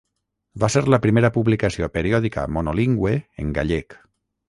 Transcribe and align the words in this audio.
Va 0.63 0.69
ser 0.75 0.81
la 0.93 0.99
primera 1.03 1.31
publicació 1.35 1.91
periòdica 1.99 2.49
monolingüe 2.59 3.17
en 3.45 3.57
gallec. 3.61 4.01